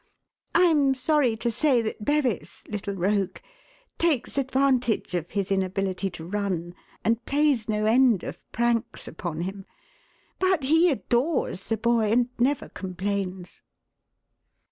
[0.55, 3.37] I am sorry to say that Bevis, little rogue,
[3.99, 6.73] takes advantage of his inability to run,
[7.05, 9.67] and plays no end of pranks upon him.
[10.39, 13.61] But he adores the boy, and never complains."